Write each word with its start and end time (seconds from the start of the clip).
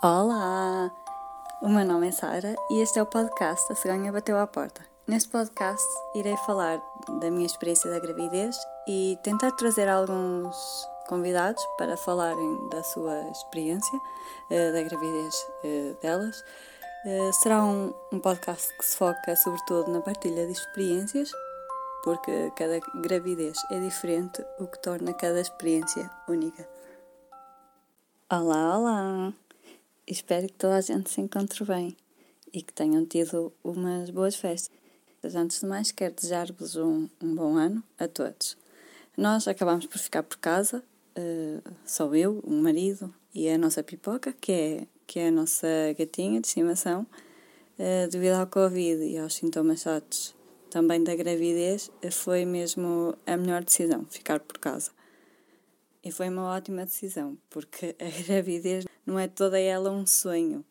Olá! 0.00 0.92
O 1.60 1.68
meu 1.68 1.84
nome 1.84 2.06
é 2.06 2.12
Sara 2.12 2.54
e 2.70 2.80
este 2.80 3.00
é 3.00 3.02
o 3.02 3.06
podcast 3.06 3.72
A 3.72 3.74
Cegonha 3.74 4.12
Bateu 4.12 4.38
à 4.38 4.46
Porta. 4.46 4.80
Neste 5.08 5.28
podcast 5.28 5.84
irei 6.14 6.36
falar 6.46 6.80
da 7.20 7.28
minha 7.28 7.46
experiência 7.46 7.90
da 7.90 7.98
gravidez 7.98 8.56
e 8.86 9.18
tentar 9.24 9.50
trazer 9.50 9.88
alguns 9.88 10.56
convidados 11.08 11.60
para 11.76 11.96
falarem 11.96 12.68
da 12.68 12.80
sua 12.84 13.28
experiência, 13.30 14.00
eh, 14.52 14.70
da 14.70 14.82
gravidez 14.84 15.34
eh, 15.64 15.96
delas. 16.00 16.44
Eh, 17.04 17.32
será 17.32 17.64
um, 17.64 17.92
um 18.12 18.20
podcast 18.20 18.72
que 18.78 18.84
se 18.84 18.96
foca 18.96 19.34
sobretudo 19.34 19.90
na 19.90 20.00
partilha 20.00 20.46
de 20.46 20.52
experiências, 20.52 21.28
porque 22.04 22.52
cada 22.54 22.78
gravidez 23.02 23.58
é 23.72 23.80
diferente, 23.80 24.46
o 24.60 24.68
que 24.68 24.78
torna 24.78 25.12
cada 25.12 25.40
experiência 25.40 26.08
única. 26.28 26.68
Olá, 28.30 28.78
olá! 28.78 29.32
Espero 30.10 30.46
que 30.46 30.54
toda 30.54 30.76
a 30.76 30.80
gente 30.80 31.10
se 31.10 31.20
encontre 31.20 31.62
bem 31.66 31.94
e 32.50 32.62
que 32.62 32.72
tenham 32.72 33.04
tido 33.04 33.52
umas 33.62 34.08
boas 34.08 34.34
festas. 34.34 34.72
Antes 35.34 35.60
de 35.60 35.66
mais, 35.66 35.92
quero 35.92 36.14
desejar-vos 36.14 36.76
um, 36.76 37.10
um, 37.22 37.34
bom 37.34 37.56
ano 37.56 37.84
a 37.98 38.08
todos. 38.08 38.56
Nós 39.18 39.46
acabamos 39.46 39.84
por 39.84 39.98
ficar 39.98 40.22
por 40.22 40.38
casa, 40.38 40.82
uh, 41.14 41.72
só 41.84 42.14
eu, 42.14 42.38
o 42.38 42.50
marido 42.50 43.14
e 43.34 43.50
a 43.50 43.58
nossa 43.58 43.82
pipoca, 43.82 44.32
que 44.32 44.50
é, 44.50 44.86
que 45.06 45.18
é 45.18 45.28
a 45.28 45.30
nossa 45.30 45.68
gatinha 45.98 46.40
de 46.40 46.46
estimação. 46.46 47.06
Uh, 47.78 48.08
devido 48.10 48.36
ao 48.36 48.46
Covid 48.46 49.04
e 49.04 49.18
aos 49.18 49.34
sintomas 49.34 49.82
chatos 49.82 50.34
também 50.70 51.04
da 51.04 51.14
gravidez, 51.14 51.90
foi 52.12 52.46
mesmo 52.46 53.14
a 53.26 53.36
melhor 53.36 53.62
decisão, 53.62 54.06
ficar 54.06 54.40
por 54.40 54.56
casa. 54.56 54.90
E 56.08 56.10
foi 56.10 56.30
uma 56.30 56.54
ótima 56.54 56.86
decisão, 56.86 57.36
porque 57.50 57.94
a 58.00 58.08
gravidez 58.24 58.86
não 59.04 59.18
é 59.18 59.28
toda 59.28 59.60
ela 59.60 59.90
um 59.90 60.06
sonho, 60.06 60.64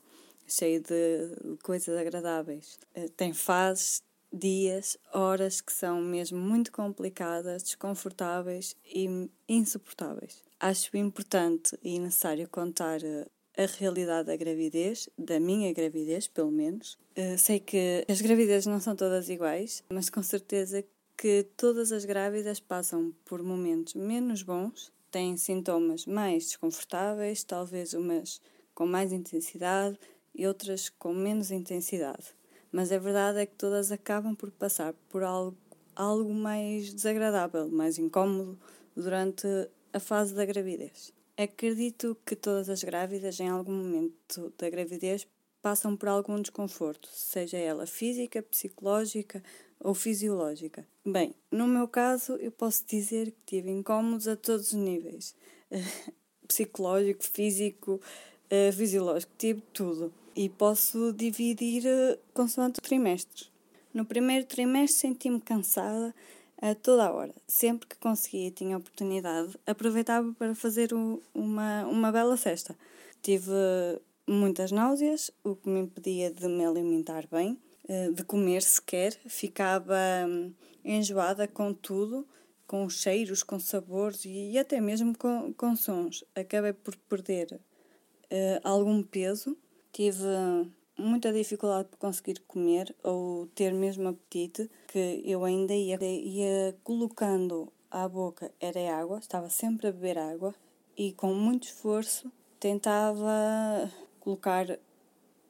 cheio 0.48 0.82
de 0.82 1.58
coisas 1.62 1.95
agradáveis. 1.95 2.80
Eh, 2.95 3.08
tem 3.16 3.34
fases, 3.34 4.02
dias, 4.34 4.98
horas 5.14 5.61
que 5.61 5.72
são 5.72 6.02
mesmo 6.02 6.39
muito 6.39 6.72
complicadas, 6.72 7.61
desconfortáveis 7.61 8.76
e 8.84 9.30
insuportáveis. 9.48 10.44
Acho 10.59 10.98
importante 10.98 11.78
e 11.83 12.00
necessário 12.00 12.50
contar 12.50 13.04
eh, 13.04 13.28
a 13.56 13.67
realidade 13.78 14.26
da 14.26 14.36
gravidez, 14.36 15.08
da 15.16 15.39
minha 15.39 15.72
gravidez, 15.72 16.28
pelo 16.28 16.50
menos. 16.50 16.98
Uh, 17.16 17.38
sei 17.38 17.59
que 17.59 18.04
as 18.09 18.22
gravidezes 18.22 18.66
não 18.66 18.80
são 18.80 18.95
todas 18.95 19.30
iguais, 19.30 19.83
mas 19.88 20.09
com 20.09 20.23
certeza 20.23 20.83
que 21.16 21.45
todas 21.56 21.92
as 21.92 22.06
grávidas 22.06 22.59
passam 22.59 23.14
por 23.23 23.44
momentos 23.44 23.94
menos 23.94 24.42
bons 24.42 24.92
têm 25.11 25.38
sintomas 25.38 26.05
mais 26.05 26.45
desconfortáveis, 26.45 27.44
talvez 27.44 27.94
umas 27.94 28.41
com 28.73 28.86
mais 28.86 29.11
intensidade 29.11 29.97
e 30.33 30.45
outras 30.45 30.89
com 30.89 31.14
menos 31.14 31.52
intensidade. 31.52 32.36
Mas 32.72 32.91
a 32.91 32.99
verdade 32.99 33.39
é 33.39 33.45
que 33.45 33.55
todas 33.55 33.91
acabam 33.91 34.36
por 34.36 34.52
passar 34.52 34.94
por 35.09 35.23
algo, 35.23 35.58
algo 35.95 36.33
mais 36.33 36.94
desagradável, 36.94 37.67
mais 37.69 37.97
incômodo 37.97 38.59
durante 38.95 39.47
a 39.91 39.99
fase 39.99 40.33
da 40.36 40.45
gravidez. 40.45 41.14
Acredito 41.36 42.17
que 42.25 42.36
todas 42.36 42.69
as 42.69 42.83
grávidas, 42.83 43.39
em 43.39 43.47
algum 43.47 43.71
momento 43.71 44.53
da 44.58 44.69
gravidez, 44.69 45.27
passam 45.61 45.95
por 45.95 46.09
algum 46.09 46.42
desconforto, 46.42 47.09
seja 47.11 47.58
ela 47.58 47.86
física, 47.86 48.42
psicológica 48.44 49.44
ou 49.80 49.94
fisiológica. 49.94 50.86
Bem, 51.06 51.33
no 51.52 51.67
meu 51.67 51.88
caso, 51.88 52.33
eu 52.33 52.52
posso 52.52 52.86
dizer 52.86 53.31
que 53.31 53.58
tive 53.58 53.72
incómodos 53.72 54.28
a 54.28 54.36
todos 54.36 54.67
os 54.67 54.73
níveis: 54.73 55.36
psicológico, 56.47 57.23
físico, 57.23 58.02
uh, 58.52 58.73
fisiológico, 58.73 59.31
tive 59.38 59.61
tudo. 59.73 60.14
E 60.36 60.50
posso 60.50 61.14
dividir 61.14 61.83
uh, 61.86 62.17
consoante 62.33 62.80
trimestres. 62.81 63.52
No 63.94 64.05
primeiro 64.05 64.45
trimestre 64.45 65.00
senti-me 65.00 65.42
cansada 65.42 66.14
a 66.61 66.76
toda 66.76 67.05
a 67.05 67.11
hora. 67.11 67.33
Sempre 67.48 67.88
que 67.88 67.98
conseguia 67.98 68.48
e 68.48 68.52
tinha 68.52 68.77
oportunidade, 68.77 69.58
aproveitava 69.65 70.32
para 70.33 70.54
fazer 70.54 70.94
o, 70.94 71.21
uma, 71.33 71.86
uma 71.86 72.11
bela 72.11 72.38
cesta. 72.38 72.77
Tive 73.21 73.52
muitas 74.27 74.71
náuseas, 74.71 75.32
o 75.44 75.55
que 75.55 75.70
me 75.70 75.80
impedia 75.80 76.30
de 76.32 76.48
me 76.48 76.65
alimentar 76.65 77.27
bem 77.32 77.58
eh, 77.58 77.67
de 78.14 78.23
comer 78.23 78.61
sequer, 78.61 79.14
ficava 79.27 79.95
hum, 80.27 80.53
enjoada 80.83 81.48
com 81.48 81.73
tudo, 81.73 82.27
com 82.65 82.86
os 82.86 83.02
cheiros, 83.02 83.43
com 83.43 83.59
sabores 83.59 84.25
e 84.25 84.58
até 84.58 84.81
mesmo 84.81 85.17
com, 85.17 85.53
com 85.53 85.75
sons. 85.75 86.23
Acabei 86.36 86.73
por 86.73 86.95
perder 86.95 87.53
uh, 87.53 88.59
algum 88.64 89.02
peso, 89.02 89.58
tive 89.93 90.26
muita 90.97 91.31
dificuldade 91.31 91.87
por 91.87 91.97
conseguir 91.97 92.42
comer 92.47 92.93
ou 93.03 93.47
ter 93.47 93.73
mesmo 93.73 94.09
apetite, 94.09 94.70
que 94.87 95.21
eu 95.23 95.45
ainda 95.45 95.73
ia, 95.73 95.97
ia 96.03 96.76
colocando 96.83 97.71
à 97.89 98.08
boca 98.08 98.52
era 98.59 98.97
água, 98.97 99.20
estava 99.20 99.49
sempre 99.49 99.87
a 99.87 99.92
beber 99.92 100.17
água 100.17 100.53
e 100.97 101.14
com 101.14 101.33
muito 101.33 101.64
esforço 101.64 102.31
tentava 102.59 103.89
colocar 104.20 104.77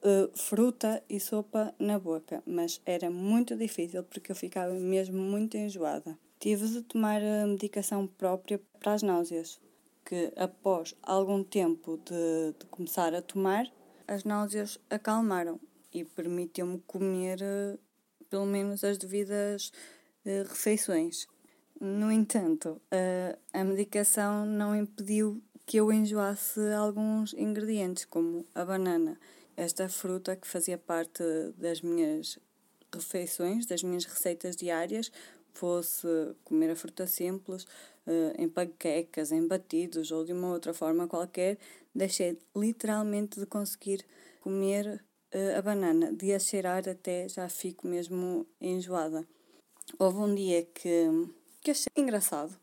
uh, 0.02 0.36
fruta 0.36 1.02
e 1.08 1.18
sopa 1.18 1.74
na 1.78 1.98
boca, 1.98 2.42
mas 2.46 2.80
era 2.84 3.10
muito 3.10 3.56
difícil 3.56 4.02
porque 4.04 4.32
eu 4.32 4.36
ficava 4.36 4.74
mesmo 4.74 5.18
muito 5.18 5.56
enjoada. 5.56 6.18
Tive 6.38 6.68
de 6.68 6.82
tomar 6.82 7.20
a 7.22 7.46
medicação 7.46 8.06
própria 8.06 8.60
para 8.78 8.94
as 8.94 9.02
náuseas, 9.02 9.60
que 10.04 10.32
após 10.36 10.94
algum 11.02 11.42
tempo 11.42 11.98
de, 12.04 12.54
de 12.58 12.66
começar 12.66 13.14
a 13.14 13.22
tomar, 13.22 13.66
as 14.06 14.24
náuseas 14.24 14.78
acalmaram 14.88 15.60
e 15.92 16.04
permitiu-me 16.04 16.82
comer 16.86 17.38
uh, 17.42 17.78
pelo 18.30 18.46
menos 18.46 18.84
as 18.84 18.98
devidas 18.98 19.72
uh, 20.24 20.48
refeições. 20.48 21.26
No 21.80 22.10
entanto, 22.10 22.82
a 23.52 23.62
medicação 23.62 24.44
não 24.44 24.74
impediu 24.74 25.40
que 25.64 25.76
eu 25.76 25.92
enjoasse 25.92 26.58
alguns 26.72 27.34
ingredientes, 27.34 28.04
como 28.04 28.44
a 28.52 28.64
banana 28.64 29.16
esta 29.58 29.88
fruta 29.88 30.36
que 30.36 30.46
fazia 30.46 30.78
parte 30.78 31.22
das 31.56 31.80
minhas 31.82 32.38
refeições, 32.94 33.66
das 33.66 33.82
minhas 33.82 34.04
receitas 34.04 34.54
diárias, 34.54 35.10
fosse 35.52 36.06
comer 36.44 36.70
a 36.70 36.76
fruta 36.76 37.08
simples, 37.08 37.64
uh, 38.06 38.32
em 38.38 38.48
panquecas, 38.48 39.32
em 39.32 39.44
batidos 39.44 40.12
ou 40.12 40.24
de 40.24 40.32
uma 40.32 40.52
outra 40.52 40.72
forma 40.72 41.08
qualquer, 41.08 41.58
deixei 41.92 42.38
literalmente 42.54 43.40
de 43.40 43.46
conseguir 43.46 44.06
comer 44.40 45.02
uh, 45.34 45.58
a 45.58 45.60
banana. 45.60 46.12
De 46.12 46.32
a 46.32 46.38
cheirar 46.38 46.88
até 46.88 47.28
já 47.28 47.48
fico 47.48 47.88
mesmo 47.88 48.46
enjoada. 48.60 49.26
Houve 49.98 50.18
um 50.18 50.34
dia 50.36 50.62
que, 50.62 51.28
que 51.60 51.72
achei 51.72 51.90
engraçado 51.96 52.56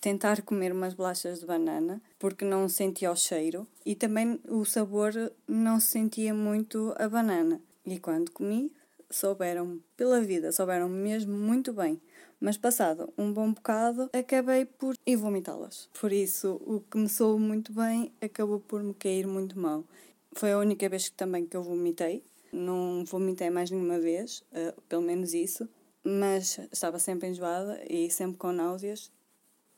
tentar 0.00 0.42
comer 0.42 0.72
umas 0.72 0.94
bolachas 0.94 1.40
de 1.40 1.46
banana 1.46 2.00
porque 2.18 2.44
não 2.44 2.68
sentia 2.68 3.12
o 3.12 3.16
cheiro 3.16 3.66
e 3.84 3.94
também 3.94 4.40
o 4.48 4.64
sabor 4.64 5.12
não 5.46 5.78
se 5.78 5.88
sentia 5.88 6.32
muito 6.32 6.94
a 6.96 7.08
banana. 7.08 7.60
E 7.84 7.98
quando 7.98 8.30
comi, 8.30 8.72
souberam 9.10 9.80
pela 9.96 10.20
vida, 10.20 10.52
souberam 10.52 10.88
mesmo 10.88 11.36
muito 11.36 11.72
bem. 11.72 12.00
Mas 12.40 12.56
passado 12.56 13.12
um 13.18 13.30
bom 13.32 13.52
bocado, 13.52 14.08
acabei 14.12 14.64
por 14.64 14.94
vomitá-las. 15.18 15.90
Por 16.00 16.10
isso, 16.10 16.60
o 16.64 16.80
que 16.80 16.96
me 16.96 17.08
soube 17.08 17.42
muito 17.42 17.70
bem 17.72 18.12
acabou 18.20 18.60
por 18.60 18.82
me 18.82 18.94
cair 18.94 19.26
muito 19.26 19.58
mal. 19.58 19.84
Foi 20.32 20.52
a 20.52 20.58
única 20.58 20.88
vez 20.88 21.10
que 21.10 21.16
também 21.16 21.44
que 21.44 21.56
eu 21.56 21.62
vomitei. 21.62 22.24
Não 22.50 23.04
vomitei 23.04 23.50
mais 23.50 23.70
nenhuma 23.70 23.98
vez, 23.98 24.42
uh, 24.52 24.80
pelo 24.88 25.02
menos 25.02 25.34
isso. 25.34 25.68
Mas 26.02 26.58
estava 26.72 26.98
sempre 26.98 27.28
enjoada 27.28 27.78
e 27.88 28.10
sempre 28.10 28.38
com 28.38 28.52
náuseas 28.52 29.10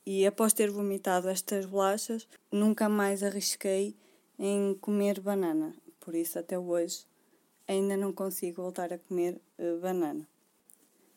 e 0.05 0.25
após 0.25 0.53
ter 0.53 0.69
vomitado 0.69 1.29
estas 1.29 1.65
bolachas, 1.65 2.27
nunca 2.51 2.89
mais 2.89 3.23
arrisquei 3.23 3.95
em 4.37 4.73
comer 4.75 5.19
banana. 5.19 5.73
Por 5.99 6.13
isso, 6.13 6.37
até 6.37 6.59
hoje, 6.59 7.05
ainda 7.67 7.95
não 7.95 8.11
consigo 8.11 8.61
voltar 8.61 8.91
a 8.91 8.97
comer 8.97 9.39
uh, 9.57 9.79
banana. 9.79 10.27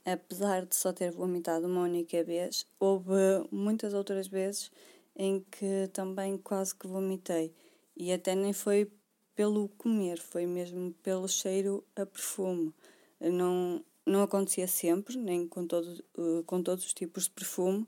Apesar 0.05 0.65
de 0.65 0.77
só 0.77 0.93
ter 0.93 1.11
vomitado 1.11 1.67
uma 1.67 1.83
única 1.83 2.23
vez, 2.23 2.65
houve 2.79 3.11
muitas 3.51 3.93
outras 3.93 4.29
vezes 4.29 4.71
em 5.17 5.45
que 5.51 5.89
também 5.93 6.39
quase 6.39 6.75
que 6.75 6.87
vomitei. 6.87 7.53
E 7.97 8.13
até 8.13 8.35
nem 8.35 8.53
foi 8.53 8.89
pelo 9.35 9.69
comer, 9.71 10.21
foi 10.21 10.47
mesmo 10.47 10.93
pelo 11.03 11.29
cheiro 11.29 11.85
a 11.97 12.07
perfume. 12.07 12.73
Não, 13.21 13.85
não 14.05 14.23
acontecia 14.23 14.69
sempre, 14.69 15.17
nem 15.17 15.49
com, 15.49 15.67
todo, 15.67 16.05
uh, 16.17 16.45
com 16.45 16.63
todos 16.63 16.85
os 16.85 16.95
tipos 16.95 17.25
de 17.25 17.31
perfume, 17.31 17.87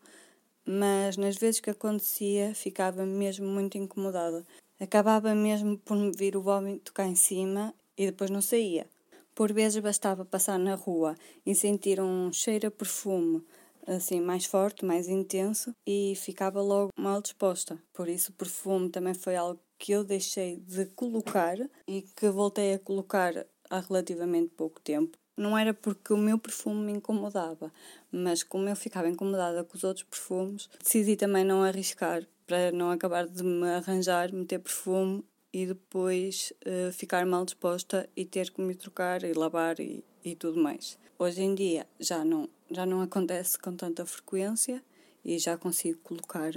mas 0.68 1.16
nas 1.16 1.36
vezes 1.36 1.60
que 1.60 1.70
acontecia 1.70 2.54
ficava 2.54 3.06
mesmo 3.06 3.46
muito 3.46 3.78
incomodada. 3.78 4.44
Acabava 4.78 5.34
mesmo 5.34 5.78
por 5.78 5.96
me 5.96 6.12
vir 6.12 6.36
o 6.36 6.42
vômito 6.42 6.92
cá 6.92 7.06
em 7.06 7.14
cima 7.14 7.74
e 7.96 8.04
depois 8.04 8.30
não 8.30 8.42
saía. 8.42 8.86
Por 9.34 9.52
vezes 9.52 9.82
bastava 9.82 10.26
passar 10.26 10.58
na 10.58 10.74
rua 10.74 11.14
e 11.46 11.54
sentir 11.54 12.00
um 12.00 12.30
cheiro 12.30 12.68
a 12.68 12.70
perfume 12.70 13.42
assim 13.86 14.20
mais 14.20 14.44
forte, 14.44 14.84
mais 14.84 15.08
intenso 15.08 15.72
e 15.86 16.12
ficava 16.16 16.60
logo 16.60 16.90
mal 16.98 17.22
disposta. 17.22 17.82
Por 17.94 18.06
isso 18.06 18.30
o 18.30 18.34
perfume 18.34 18.90
também 18.90 19.14
foi 19.14 19.36
algo 19.36 19.58
que 19.78 19.92
eu 19.92 20.04
deixei 20.04 20.56
de 20.56 20.84
colocar 20.86 21.56
e 21.86 22.02
que 22.02 22.28
voltei 22.28 22.74
a 22.74 22.78
colocar 22.78 23.46
há 23.70 23.80
relativamente 23.80 24.50
pouco 24.50 24.80
tempo. 24.80 25.16
Não 25.38 25.56
era 25.56 25.72
porque 25.72 26.12
o 26.12 26.16
meu 26.16 26.36
perfume 26.36 26.86
me 26.86 26.92
incomodava, 26.92 27.72
mas 28.10 28.42
como 28.42 28.68
eu 28.68 28.74
ficava 28.74 29.08
incomodada 29.08 29.62
com 29.62 29.76
os 29.76 29.84
outros 29.84 30.04
perfumes, 30.04 30.68
decidi 30.82 31.14
também 31.14 31.44
não 31.44 31.62
arriscar 31.62 32.26
para 32.44 32.72
não 32.72 32.90
acabar 32.90 33.24
de 33.24 33.44
me 33.44 33.68
arranjar, 33.68 34.32
meter 34.32 34.58
perfume 34.58 35.24
e 35.52 35.64
depois 35.64 36.52
uh, 36.66 36.92
ficar 36.92 37.24
mal 37.24 37.44
disposta 37.44 38.10
e 38.16 38.24
ter 38.24 38.50
que 38.50 38.60
me 38.60 38.74
trocar 38.74 39.22
e 39.22 39.32
lavar 39.32 39.78
e, 39.78 40.04
e 40.24 40.34
tudo 40.34 40.60
mais. 40.60 40.98
Hoje 41.16 41.40
em 41.40 41.54
dia 41.54 41.86
já 42.00 42.24
não, 42.24 42.48
já 42.68 42.84
não 42.84 43.00
acontece 43.00 43.56
com 43.60 43.76
tanta 43.76 44.04
frequência 44.04 44.82
e 45.24 45.38
já 45.38 45.56
consigo 45.56 46.00
colocar 46.00 46.50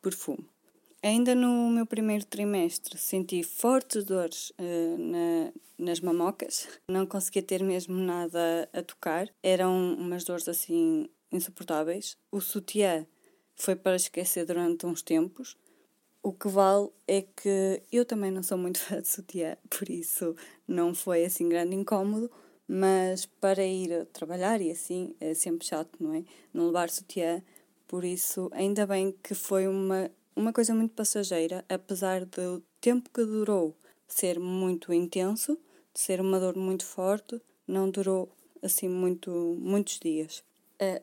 perfume. 0.00 0.53
Ainda 1.04 1.34
no 1.34 1.68
meu 1.68 1.84
primeiro 1.84 2.24
trimestre 2.24 2.96
senti 2.96 3.42
fortes 3.42 4.04
dores 4.04 4.54
uh, 4.58 4.96
na, 4.96 5.52
nas 5.76 6.00
mamocas, 6.00 6.66
não 6.90 7.04
conseguia 7.04 7.42
ter 7.42 7.62
mesmo 7.62 7.94
nada 7.94 8.66
a 8.72 8.82
tocar, 8.82 9.28
eram 9.42 9.92
umas 9.98 10.24
dores 10.24 10.48
assim 10.48 11.06
insuportáveis. 11.30 12.16
O 12.32 12.40
sutiã 12.40 13.06
foi 13.54 13.76
para 13.76 13.96
esquecer 13.96 14.46
durante 14.46 14.86
uns 14.86 15.02
tempos. 15.02 15.58
O 16.22 16.32
que 16.32 16.48
vale 16.48 16.88
é 17.06 17.20
que 17.20 17.82
eu 17.92 18.06
também 18.06 18.30
não 18.30 18.42
sou 18.42 18.56
muito 18.56 18.78
fã 18.80 19.02
de 19.02 19.08
sutiã, 19.08 19.58
por 19.68 19.90
isso 19.90 20.34
não 20.66 20.94
foi 20.94 21.26
assim 21.26 21.50
grande 21.50 21.76
incómodo, 21.76 22.30
mas 22.66 23.26
para 23.26 23.62
ir 23.62 24.06
trabalhar 24.06 24.58
e 24.62 24.70
assim 24.70 25.14
é 25.20 25.34
sempre 25.34 25.66
chato, 25.66 26.02
não 26.02 26.14
é? 26.14 26.24
Não 26.50 26.68
levar 26.68 26.88
sutiã, 26.88 27.42
por 27.86 28.04
isso 28.04 28.48
ainda 28.54 28.86
bem 28.86 29.14
que 29.22 29.34
foi 29.34 29.68
uma, 29.68 30.10
uma 30.36 30.52
coisa 30.52 30.74
muito 30.74 30.94
passageira, 30.94 31.64
apesar 31.68 32.24
do 32.24 32.62
tempo 32.80 33.10
que 33.10 33.24
durou 33.24 33.76
ser 34.06 34.38
muito 34.38 34.92
intenso, 34.92 35.58
de 35.92 36.00
ser 36.00 36.20
uma 36.20 36.38
dor 36.38 36.56
muito 36.56 36.84
forte, 36.84 37.40
não 37.66 37.90
durou 37.90 38.28
assim 38.62 38.88
muito, 38.88 39.30
muitos 39.58 39.98
dias. 39.98 40.42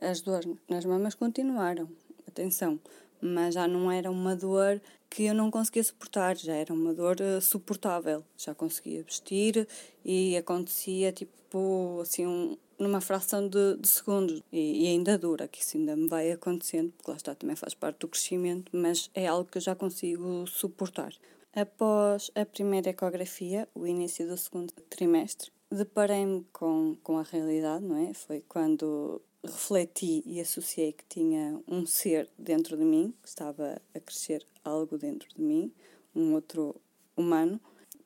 As 0.01 0.21
dores 0.21 0.53
nas 0.69 0.85
mamas 0.85 1.15
continuaram, 1.15 1.89
atenção, 2.27 2.79
mas 3.21 3.53
já 3.53 3.67
não 3.67 3.91
era 3.91 4.11
uma 4.11 4.35
dor 4.35 4.81
que 5.09 5.23
eu 5.23 5.33
não 5.33 5.51
conseguia 5.51 5.83
suportar, 5.83 6.37
já 6.37 6.53
era 6.53 6.73
uma 6.73 6.93
dor 6.93 7.17
uh, 7.19 7.41
suportável. 7.41 8.23
Já 8.37 8.55
conseguia 8.55 9.03
vestir 9.03 9.67
e 10.05 10.37
acontecia 10.37 11.11
tipo 11.11 11.99
assim 12.01 12.25
um, 12.25 12.57
numa 12.81 12.99
fração 12.99 13.47
de, 13.47 13.77
de 13.77 13.87
segundos 13.87 14.41
e, 14.51 14.85
e, 14.85 14.87
ainda 14.87 15.17
dura, 15.17 15.47
que 15.47 15.61
isso 15.61 15.77
ainda 15.77 15.95
me 15.95 16.07
vai 16.07 16.31
acontecendo, 16.31 16.91
porque 16.97 17.11
lá 17.11 17.17
está, 17.17 17.35
também 17.35 17.55
faz 17.55 17.75
parte 17.75 17.99
do 17.99 18.07
crescimento, 18.07 18.75
mas 18.75 19.09
é 19.13 19.27
algo 19.27 19.49
que 19.49 19.59
eu 19.59 19.61
já 19.61 19.75
consigo 19.75 20.47
suportar. 20.47 21.13
Após 21.53 22.31
a 22.33 22.43
primeira 22.43 22.89
ecografia, 22.89 23.69
o 23.75 23.85
início 23.85 24.27
do 24.27 24.35
segundo 24.35 24.73
trimestre, 24.89 25.51
deparei-me 25.71 26.43
com, 26.51 26.97
com 27.03 27.19
a 27.19 27.23
realidade, 27.23 27.85
não 27.85 27.97
é? 27.97 28.13
Foi 28.13 28.43
quando 28.47 29.21
refleti 29.43 30.23
e 30.25 30.39
associei 30.39 30.91
que 30.91 31.05
tinha 31.07 31.61
um 31.67 31.85
ser 31.85 32.29
dentro 32.37 32.75
de 32.77 32.83
mim, 32.83 33.13
que 33.21 33.29
estava 33.29 33.79
a 33.93 33.99
crescer 33.99 34.45
algo 34.63 34.97
dentro 34.97 35.29
de 35.35 35.41
mim, 35.41 35.71
um 36.15 36.33
outro 36.33 36.75
humano, 37.15 37.59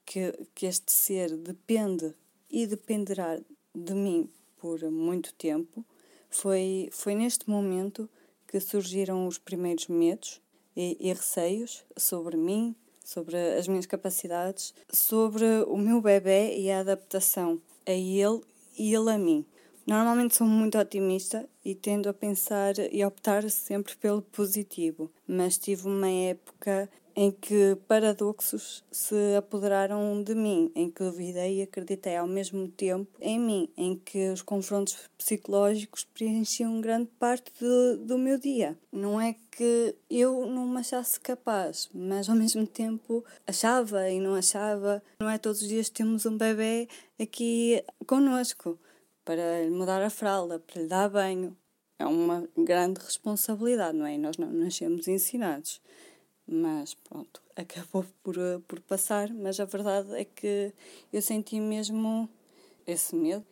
que, 0.05 0.33
que 0.53 0.65
este 0.65 0.91
ser 0.91 1.35
depende 1.37 2.13
e 2.49 2.67
dependerá 2.67 3.39
de 3.73 3.93
mim 3.93 4.29
por 4.57 4.81
muito 4.89 5.33
tempo. 5.33 5.85
Foi, 6.29 6.89
foi 6.91 7.15
neste 7.15 7.49
momento 7.49 8.09
que 8.47 8.59
surgiram 8.59 9.27
os 9.27 9.37
primeiros 9.37 9.87
medos 9.87 10.41
e, 10.75 10.97
e 10.99 11.13
receios 11.13 11.83
sobre 11.97 12.37
mim, 12.37 12.75
sobre 13.03 13.37
as 13.37 13.67
minhas 13.67 13.85
capacidades, 13.85 14.73
sobre 14.91 15.45
o 15.67 15.77
meu 15.77 16.01
bebê 16.01 16.57
e 16.57 16.71
a 16.71 16.79
adaptação 16.79 17.61
a 17.85 17.91
ele 17.91 18.41
e 18.77 18.93
ele 18.93 19.11
a 19.11 19.17
mim. 19.17 19.45
Normalmente 19.85 20.35
sou 20.35 20.47
muito 20.47 20.79
otimista 20.79 21.47
e 21.63 21.75
tendo 21.75 22.09
a 22.09 22.13
pensar 22.13 22.73
e 22.91 23.05
optar 23.05 23.47
sempre 23.51 23.95
pelo 23.95 24.21
positivo, 24.21 25.11
mas 25.27 25.59
tive 25.59 25.87
uma 25.87 26.09
época 26.09 26.89
em 27.15 27.31
que 27.31 27.77
paradoxos 27.87 28.83
se 28.91 29.35
apoderaram 29.37 30.21
de 30.21 30.35
mim, 30.35 30.71
em 30.75 30.89
que 30.91 31.03
duvidei 31.03 31.59
e 31.59 31.61
acreditei 31.61 32.17
ao 32.17 32.27
mesmo 32.27 32.67
tempo 32.67 33.09
em 33.21 33.39
mim, 33.39 33.69
em 33.77 33.95
que 33.95 34.29
os 34.29 34.41
confrontos 34.41 34.97
psicológicos 35.17 36.03
preenchiam 36.03 36.81
grande 36.81 37.09
parte 37.17 37.51
do, 37.59 37.97
do 38.05 38.17
meu 38.17 38.37
dia. 38.37 38.77
Não 38.91 39.19
é 39.19 39.35
que 39.49 39.95
eu 40.09 40.45
não 40.45 40.67
me 40.67 40.79
achasse 40.79 41.19
capaz, 41.19 41.89
mas 41.93 42.29
ao 42.29 42.35
mesmo 42.35 42.67
tempo 42.67 43.23
achava 43.47 44.09
e 44.09 44.19
não 44.19 44.35
achava. 44.35 45.01
Não 45.19 45.29
é 45.29 45.37
todos 45.37 45.61
os 45.61 45.67
dias 45.67 45.89
temos 45.89 46.25
um 46.25 46.37
bebê 46.37 46.89
aqui 47.19 47.81
conosco 48.05 48.77
para 49.23 49.63
lhe 49.63 49.71
mudar 49.71 50.01
a 50.01 50.09
fralda, 50.09 50.59
para 50.59 50.81
lhe 50.81 50.87
dar 50.87 51.09
banho. 51.09 51.55
É 51.97 52.05
uma 52.05 52.45
grande 52.57 52.99
responsabilidade, 52.99 53.97
não 53.97 54.05
é? 54.05 54.15
E 54.15 54.17
nós 54.17 54.37
não 54.37 54.51
nascemos 54.51 55.07
ensinados. 55.07 55.81
Mas 56.47 56.93
pronto, 56.93 57.41
acabou 57.55 58.05
por, 58.23 58.35
por 58.67 58.79
passar, 58.81 59.33
mas 59.33 59.59
a 59.59 59.65
verdade 59.65 60.13
é 60.15 60.25
que 60.25 60.73
eu 61.11 61.21
senti 61.21 61.59
mesmo 61.59 62.29
esse 62.85 63.15
medo. 63.15 63.45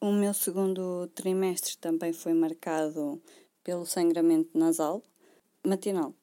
O 0.00 0.10
meu 0.10 0.34
segundo 0.34 1.08
trimestre 1.14 1.76
também 1.76 2.12
foi 2.12 2.34
marcado 2.34 3.22
pelo 3.62 3.86
sangramento 3.86 4.56
nasal 4.58 5.02
matinal. 5.64 6.14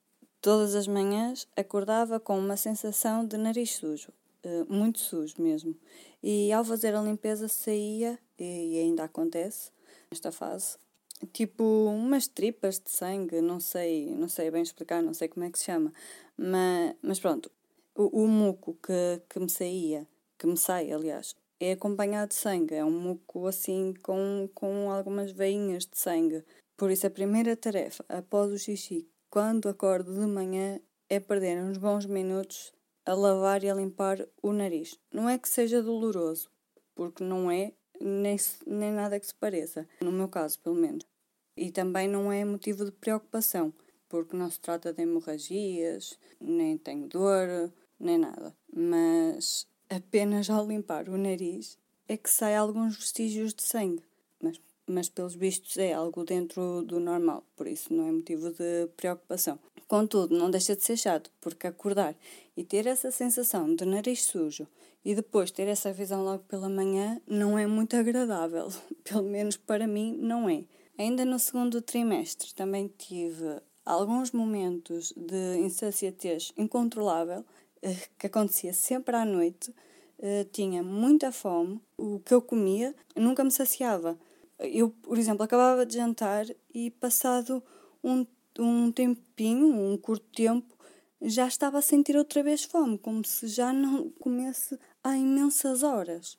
Todas 0.41 0.75
as 0.75 0.87
manhãs 0.87 1.47
acordava 1.55 2.19
com 2.19 2.37
uma 2.37 2.57
sensação 2.57 3.25
de 3.25 3.37
nariz 3.37 3.75
sujo, 3.75 4.11
eh, 4.43 4.63
muito 4.69 4.99
sujo 4.99 5.35
mesmo. 5.41 5.75
E 6.23 6.51
ao 6.51 6.63
fazer 6.63 6.95
a 6.95 7.01
limpeza 7.01 7.47
saía, 7.47 8.17
e 8.37 8.77
ainda 8.79 9.03
acontece 9.03 9.71
nesta 10.09 10.31
fase, 10.31 10.77
tipo 11.27 11.63
umas 11.63 12.27
tripas 12.27 12.79
de 12.79 12.89
sangue, 12.91 13.41
não 13.41 13.59
sei, 13.59 14.13
não 14.15 14.27
sei 14.27 14.49
bem 14.51 14.61
explicar, 14.61 15.01
não 15.01 15.13
sei 15.13 15.27
como 15.27 15.45
é 15.45 15.51
que 15.51 15.59
se 15.59 15.65
chama, 15.65 15.91
mas, 16.37 16.95
mas 17.01 17.19
pronto, 17.19 17.51
o, 17.95 18.23
o 18.23 18.27
muco 18.27 18.77
que, 18.81 19.21
que 19.29 19.39
me 19.39 19.49
saía, 19.49 20.07
que 20.37 20.47
me 20.47 20.57
sai, 20.57 20.91
aliás, 20.91 21.35
é 21.59 21.73
acompanhado 21.73 22.29
de 22.29 22.35
sangue, 22.35 22.75
é 22.75 22.85
um 22.85 22.91
muco 22.91 23.45
assim 23.45 23.93
com, 24.01 24.49
com 24.53 24.89
algumas 24.89 25.31
veinhas 25.31 25.85
de 25.85 25.97
sangue. 25.97 26.43
Por 26.77 26.89
isso 26.89 27.05
a 27.05 27.09
primeira 27.09 27.57
tarefa 27.57 28.05
após 28.07 28.51
o 28.51 28.57
xixi, 28.57 29.05
quando 29.29 29.67
acordo 29.67 30.13
de 30.13 30.25
manhã, 30.25 30.79
é 31.09 31.19
perder 31.19 31.61
uns 31.61 31.77
bons 31.77 32.05
minutos 32.05 32.71
a 33.05 33.13
lavar 33.13 33.63
e 33.63 33.69
a 33.69 33.73
limpar 33.73 34.25
o 34.41 34.53
nariz. 34.53 34.97
Não 35.11 35.27
é 35.27 35.37
que 35.37 35.49
seja 35.49 35.81
doloroso, 35.81 36.49
porque 36.95 37.23
não 37.23 37.51
é, 37.51 37.73
nem, 37.99 38.37
nem 38.65 38.91
nada 38.91 39.19
que 39.19 39.27
se 39.27 39.35
pareça, 39.35 39.87
no 40.01 40.11
meu 40.11 40.27
caso, 40.27 40.59
pelo 40.59 40.75
menos. 40.75 41.05
E 41.55 41.71
também 41.71 42.07
não 42.07 42.31
é 42.31 42.45
motivo 42.45 42.85
de 42.85 42.91
preocupação, 42.91 43.73
porque 44.07 44.35
não 44.35 44.49
se 44.49 44.59
trata 44.59 44.93
de 44.93 45.01
hemorragias, 45.01 46.17
nem 46.39 46.77
tenho 46.77 47.07
dor, 47.07 47.71
nem 47.99 48.17
nada. 48.17 48.55
Mas 48.73 49.67
apenas 49.89 50.49
ao 50.49 50.67
limpar 50.67 51.09
o 51.09 51.17
nariz 51.17 51.77
é 52.07 52.15
que 52.17 52.29
sai 52.29 52.55
alguns 52.55 52.95
vestígios 52.95 53.53
de 53.53 53.63
sangue. 53.63 54.03
Mas, 54.41 54.59
mas 54.91 55.09
pelos 55.09 55.35
vistos 55.35 55.77
é 55.77 55.93
algo 55.93 56.23
dentro 56.23 56.81
do 56.83 56.99
normal, 56.99 57.43
por 57.55 57.67
isso 57.67 57.93
não 57.93 58.07
é 58.07 58.11
motivo 58.11 58.51
de 58.51 58.87
preocupação. 58.95 59.59
Contudo, 59.87 60.37
não 60.37 60.51
deixa 60.51 60.75
de 60.75 60.83
ser 60.83 60.97
chato, 60.97 61.31
porque 61.41 61.65
acordar 61.65 62.15
e 62.55 62.63
ter 62.63 62.85
essa 62.85 63.09
sensação 63.09 63.73
de 63.73 63.85
nariz 63.85 64.23
sujo 64.23 64.67
e 65.03 65.15
depois 65.15 65.49
ter 65.49 65.67
essa 65.67 65.91
visão 65.91 66.23
logo 66.23 66.43
pela 66.43 66.69
manhã 66.69 67.19
não 67.25 67.57
é 67.57 67.65
muito 67.65 67.95
agradável. 67.95 68.67
Pelo 69.03 69.23
menos 69.23 69.57
para 69.57 69.87
mim, 69.87 70.15
não 70.17 70.49
é. 70.49 70.63
Ainda 70.97 71.23
no 71.25 71.39
segundo 71.39 71.81
trimestre 71.81 72.53
também 72.53 72.91
tive 72.97 73.61
alguns 73.85 74.31
momentos 74.31 75.13
de 75.15 75.57
insaciatez 75.57 76.51
incontrolável 76.57 77.43
eh, 77.81 77.95
que 78.17 78.27
acontecia 78.27 78.73
sempre 78.73 79.15
à 79.15 79.25
noite. 79.25 79.73
Eh, 80.19 80.45
tinha 80.51 80.83
muita 80.83 81.31
fome, 81.31 81.81
o 81.97 82.19
que 82.19 82.33
eu 82.33 82.41
comia 82.41 82.93
nunca 83.15 83.43
me 83.43 83.51
saciava. 83.51 84.19
Eu, 84.59 84.89
por 84.89 85.17
exemplo, 85.17 85.43
acabava 85.43 85.85
de 85.85 85.95
jantar 85.95 86.45
e 86.73 86.91
passado 86.91 87.63
um 88.03 88.25
um 88.59 88.91
tempinho, 88.91 89.67
um 89.67 89.97
curto 89.97 90.25
tempo, 90.33 90.75
já 91.21 91.47
estava 91.47 91.79
a 91.79 91.81
sentir 91.81 92.15
outra 92.15 92.43
vez 92.43 92.63
fome, 92.63 92.97
como 92.97 93.25
se 93.25 93.47
já 93.47 93.73
não 93.73 94.09
comesse 94.11 94.77
há 95.03 95.15
imensas 95.17 95.83
horas. 95.83 96.37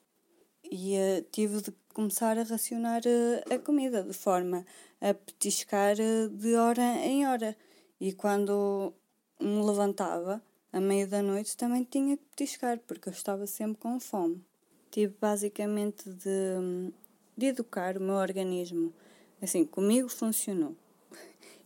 E 0.65 0.97
uh, 0.97 1.23
tive 1.33 1.61
de 1.63 1.73
começar 1.93 2.39
a 2.39 2.43
racionar 2.43 3.03
uh, 3.05 3.55
a 3.55 3.59
comida, 3.59 4.03
de 4.03 4.13
forma 4.13 4.65
a 5.01 5.15
petiscar 5.15 5.97
uh, 5.99 6.29
de 6.29 6.55
hora 6.55 6.83
em 7.05 7.27
hora. 7.27 7.57
E 8.01 8.13
quando 8.13 8.95
me 9.41 9.63
levantava, 9.63 10.43
à 10.73 10.81
meia 10.81 11.07
da 11.07 11.23
noite, 11.23 11.57
também 11.57 11.85
tinha 11.85 12.17
que 12.17 12.25
petiscar, 12.37 12.79
porque 12.87 13.09
eu 13.09 13.13
estava 13.13 13.47
sempre 13.47 13.79
com 13.79 13.99
fome. 13.99 14.45
Tive 14.91 15.15
basicamente 15.21 16.09
de, 16.09 16.93
de 17.41 17.47
educar 17.47 17.97
o 17.97 18.03
meu 18.03 18.17
organismo. 18.17 18.93
Assim, 19.41 19.65
comigo 19.65 20.11
funcionou 20.11 20.77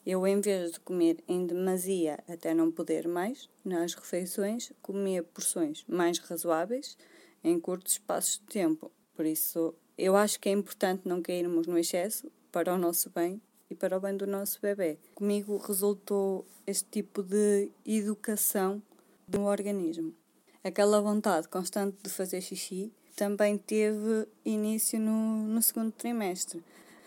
Eu, 0.07 0.25
em 0.25 0.41
vez 0.41 0.71
de 0.71 0.79
comer 0.79 1.17
em 1.27 1.45
demasia 1.45 2.23
até 2.29 2.55
não 2.55 2.71
poder 2.71 3.09
mais, 3.09 3.51
nas 3.65 3.95
refeições, 3.95 4.71
comia 4.81 5.25
porções 5.25 5.85
mais 5.89 6.21
razoáveis 6.21 6.97
em 7.43 7.59
curtos 7.59 7.95
espaços 7.95 8.35
de 8.35 8.47
tempo. 8.47 8.93
Por 9.17 9.27
isso, 9.27 9.75
eu 9.99 10.15
acho 10.15 10.39
que 10.39 10.49
é 10.49 10.53
importante 10.53 11.09
não 11.09 11.21
cairmos 11.21 11.67
no 11.67 11.77
excesso 11.77 12.31
para 12.53 12.73
o 12.73 12.79
nosso 12.79 13.11
bem 13.11 13.43
e 13.69 13.75
para 13.75 13.97
o 13.97 14.01
bem 14.01 14.17
do 14.17 14.29
nosso 14.29 14.61
bebê. 14.61 14.97
Comigo 15.13 15.57
resultou 15.57 16.47
este 16.65 16.89
tipo 16.89 17.21
de 17.21 17.69
educação 17.85 18.81
do 19.27 19.43
organismo. 19.43 20.15
Aquela 20.63 21.01
vontade 21.01 21.49
constante 21.49 21.97
de 22.01 22.11
fazer 22.11 22.41
xixi 22.41 22.93
também 23.15 23.57
teve 23.57 24.27
início 24.45 24.99
no, 24.99 25.47
no 25.47 25.63
segundo 25.63 25.93
trimestre. 25.93 26.63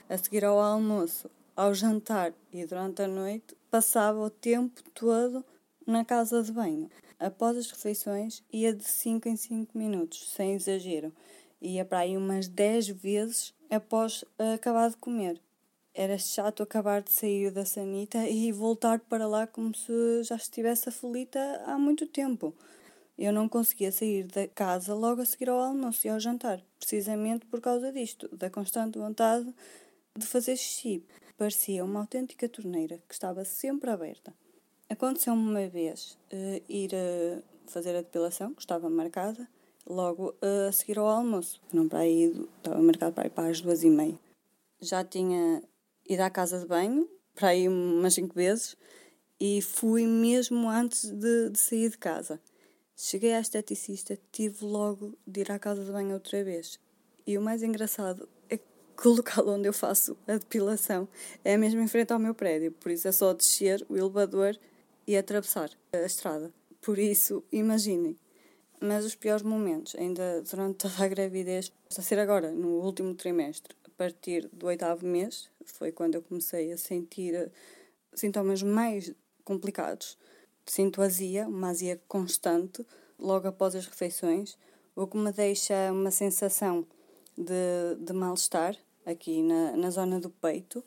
A 0.10 0.18
seguir 0.18 0.46
ao 0.46 0.60
almoço, 0.60 1.30
ao 1.56 1.74
jantar 1.74 2.34
e 2.52 2.66
durante 2.66 3.02
a 3.02 3.08
noite, 3.08 3.56
passava 3.70 4.20
o 4.20 4.30
tempo 4.30 4.82
todo 4.94 5.44
na 5.86 6.06
casa 6.06 6.42
de 6.42 6.52
banho. 6.52 6.90
Após 7.20 7.58
as 7.58 7.70
refeições, 7.72 8.44
ia 8.54 8.74
de 8.74 8.84
5 8.84 9.28
em 9.28 9.36
5 9.36 9.78
minutos, 9.78 10.32
sem 10.32 10.54
exagero. 10.54 11.12
Ia 11.62 11.84
para 11.84 12.00
aí 12.00 12.16
umas 12.16 12.48
10 12.48 12.90
vezes 12.90 13.54
após 13.70 14.24
acabar 14.54 14.90
de 14.90 14.98
comer. 14.98 15.42
Era 15.94 16.18
chato 16.20 16.62
acabar 16.62 17.02
de 17.02 17.12
sair 17.12 17.50
da 17.50 17.66
sanita 17.66 18.28
e 18.28 18.52
voltar 18.52 19.00
para 19.00 19.28
lá 19.28 19.48
como 19.48 19.76
se 19.76 20.24
já 20.24 20.36
estivesse 20.36 20.90
aflita 20.90 21.40
há 21.66 21.78
muito 21.80 22.06
tempo. 22.06 22.54
Eu 23.18 23.34
não 23.34 23.50
conseguia 23.50 23.92
sair 23.92 24.26
da 24.26 24.48
casa 24.48 24.94
logo 24.94 25.22
a 25.22 25.26
seguir 25.26 25.50
ao 25.50 25.60
almoço 25.60 26.06
e 26.06 26.10
ao 26.10 26.20
jantar, 26.20 26.62
precisamente 26.80 27.48
por 27.48 27.60
causa 27.60 27.92
disto, 27.92 28.28
da 28.36 28.50
constante 28.50 29.00
vontade 29.00 29.52
de 30.16 30.26
fazer 30.26 30.56
xixi. 30.56 31.04
Parecia 31.36 31.84
uma 31.84 32.02
autêntica 32.02 32.48
torneira 32.48 33.00
que 33.08 33.14
estava 33.14 33.44
sempre 33.44 33.90
aberta. 33.90 34.34
Aconteceu-me 34.90 35.50
uma 35.50 35.68
vez 35.68 36.18
uh, 36.32 36.64
ir 36.70 36.92
uh, 36.94 37.44
fazer 37.66 37.96
a 37.96 38.02
depilação, 38.02 38.54
que 38.54 38.62
estava 38.62 38.90
marcada, 38.90 39.48
logo 39.86 40.30
uh, 40.30 40.70
a 40.70 40.72
seguir 40.72 41.00
ao 41.00 41.08
almoço. 41.08 41.60
Não 41.74 41.90
para 41.90 42.00
aí, 42.00 42.34
estava 42.58 42.82
marcado 42.82 43.14
para, 43.14 43.28
ir 43.28 43.32
para 43.32 43.50
as 43.50 43.62
duas 43.62 43.84
e 43.84 43.90
meia. 43.90 44.18
Já 44.80 45.04
tinha 45.04 45.64
ido 46.08 46.22
à 46.22 46.30
casa 46.30 46.60
de 46.60 46.66
banho, 46.66 47.10
para 47.34 47.50
aí 47.50 47.68
umas 47.68 48.14
cinco 48.14 48.36
vezes, 48.36 48.78
e 49.40 49.62
fui 49.62 50.06
mesmo 50.06 50.70
antes 50.70 51.12
de, 51.12 51.50
de 51.50 51.60
sair 51.60 51.90
de 51.90 51.98
casa. 51.98 52.40
Cheguei 53.00 53.36
à 53.36 53.40
esteticista, 53.40 54.18
tive 54.32 54.66
logo 54.66 55.14
de 55.26 55.42
ir 55.42 55.52
à 55.52 55.60
casa 55.60 55.86
de 55.86 55.92
banho 55.92 56.16
outra 56.16 56.44
vez. 56.44 56.80
E 57.28 57.38
o 57.38 57.42
mais 57.44 57.62
engraçado 57.62 58.28
é 58.50 58.58
que 58.58 58.64
o 59.08 59.12
local 59.12 59.48
onde 59.50 59.68
eu 59.68 59.72
faço 59.72 60.18
a 60.28 60.34
depilação 60.34 61.08
é 61.44 61.56
mesmo 61.58 61.80
em 61.80 61.88
frente 61.88 62.12
ao 62.12 62.18
meu 62.18 62.34
prédio, 62.34 62.72
por 62.72 62.92
isso 62.92 63.08
é 63.08 63.12
só 63.12 63.34
descer 63.34 63.86
o 63.88 63.96
elevador 63.96 64.58
e 65.06 65.16
atravessar 65.16 65.70
a 65.94 66.00
estrada. 66.00 66.52
Por 66.82 66.98
isso, 66.98 67.44
imaginem. 67.52 68.18
Mas 68.82 69.06
os 69.06 69.14
piores 69.14 69.44
momentos, 69.44 69.94
ainda 69.94 70.42
durante 70.42 70.78
toda 70.78 71.04
a 71.04 71.08
gravidez, 71.08 71.72
a 71.96 72.02
ser 72.02 72.18
agora, 72.18 72.52
no 72.52 72.80
último 72.80 73.14
trimestre, 73.14 73.76
a 73.86 73.92
partir 73.92 74.50
do 74.52 74.66
oitavo 74.66 75.06
mês, 75.06 75.52
foi 75.64 75.92
quando 75.92 76.16
eu 76.16 76.24
comecei 76.24 76.72
a 76.72 76.78
sentir 76.80 77.52
sintomas 78.16 78.64
mais 78.64 79.14
complicados 79.44 80.18
sinto 80.72 81.02
azia, 81.02 81.48
uma 81.48 81.70
azia 81.70 82.02
constante, 82.08 82.86
logo 83.20 83.48
após 83.48 83.76
as 83.76 83.86
refeições, 83.86 84.58
o 84.96 85.08
que 85.08 85.18
me 85.18 85.32
deixa 85.32 85.92
uma 85.92 86.12
sensação 86.12 86.86
de, 87.38 87.96
de 88.00 88.14
mal-estar 88.14 88.76
aqui 89.06 89.42
na, 89.42 89.78
na 89.78 89.90
zona 89.90 90.20
do 90.20 90.30
peito, 90.30 90.84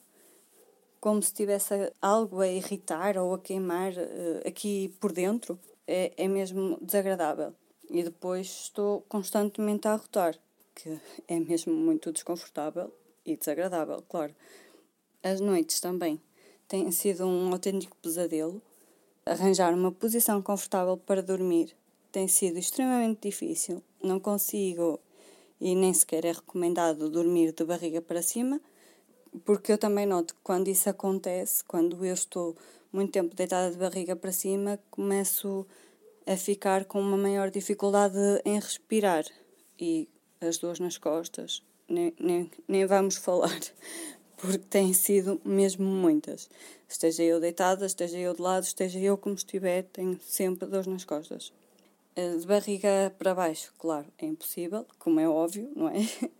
como 1.00 1.22
se 1.22 1.32
tivesse 1.32 1.92
algo 2.02 2.40
a 2.40 2.48
irritar 2.48 3.16
ou 3.16 3.32
a 3.32 3.38
queimar 3.38 3.92
uh, 3.92 4.46
aqui 4.46 4.94
por 5.00 5.12
dentro. 5.12 5.58
É, 5.86 6.12
é 6.16 6.28
mesmo 6.28 6.78
desagradável. 6.80 7.54
E 7.88 8.02
depois 8.02 8.46
estou 8.46 9.00
constantemente 9.08 9.88
a 9.88 9.96
rotar, 9.96 10.38
que 10.74 11.00
é 11.26 11.40
mesmo 11.40 11.72
muito 11.72 12.12
desconfortável 12.12 12.94
e 13.24 13.36
desagradável, 13.36 14.02
claro. 14.08 14.34
As 15.22 15.40
noites 15.40 15.80
também 15.80 16.20
têm 16.68 16.90
sido 16.92 17.26
um 17.26 17.50
autêntico 17.52 17.96
pesadelo 17.96 18.62
Arranjar 19.24 19.74
uma 19.74 19.92
posição 19.92 20.40
confortável 20.42 20.96
para 20.96 21.22
dormir. 21.22 21.76
Tem 22.10 22.26
sido 22.26 22.58
extremamente 22.58 23.28
difícil. 23.28 23.82
Não 24.02 24.18
consigo 24.18 24.98
e 25.60 25.74
nem 25.74 25.92
sequer 25.92 26.24
é 26.24 26.32
recomendado 26.32 27.10
dormir 27.10 27.52
de 27.52 27.64
barriga 27.64 28.00
para 28.00 28.22
cima, 28.22 28.60
porque 29.44 29.70
eu 29.70 29.78
também 29.78 30.06
noto 30.06 30.34
que 30.34 30.40
quando 30.42 30.68
isso 30.68 30.88
acontece, 30.88 31.62
quando 31.64 32.04
eu 32.04 32.14
estou 32.14 32.56
muito 32.92 33.12
tempo 33.12 33.34
deitada 33.34 33.70
de 33.70 33.76
barriga 33.76 34.16
para 34.16 34.32
cima, 34.32 34.80
começo 34.90 35.66
a 36.26 36.36
ficar 36.36 36.86
com 36.86 37.00
uma 37.00 37.16
maior 37.16 37.50
dificuldade 37.50 38.16
em 38.44 38.58
respirar. 38.58 39.24
E 39.78 40.08
as 40.40 40.58
dores 40.58 40.80
nas 40.80 40.96
costas, 40.96 41.62
nem, 41.88 42.14
nem, 42.18 42.50
nem 42.66 42.86
vamos 42.86 43.16
falar, 43.18 43.60
porque 44.40 44.58
têm 44.58 44.92
sido 44.94 45.40
mesmo 45.44 45.84
muitas. 45.84 46.48
Esteja 46.88 47.22
eu 47.22 47.38
deitada, 47.38 47.84
esteja 47.84 48.16
eu 48.16 48.34
de 48.34 48.40
lado, 48.40 48.64
esteja 48.64 48.98
eu 48.98 49.18
como 49.18 49.34
estiver, 49.34 49.82
tenho 49.84 50.18
sempre 50.20 50.66
dores 50.66 50.86
nas 50.86 51.04
costas. 51.04 51.52
Eh, 52.16 52.36
de 52.36 52.46
barriga 52.46 53.14
para 53.18 53.34
baixo, 53.34 53.72
claro, 53.78 54.06
é 54.18 54.24
impossível, 54.24 54.86
como 54.98 55.20
é 55.20 55.28
óbvio, 55.28 55.70
não 55.76 55.88
é? 55.88 55.96